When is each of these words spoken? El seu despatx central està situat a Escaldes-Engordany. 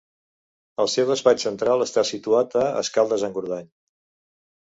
El 0.83 0.87
seu 0.93 1.07
despatx 1.09 1.43
central 1.47 1.85
està 1.85 2.03
situat 2.11 2.57
a 2.63 2.65
Escaldes-Engordany. 2.81 3.69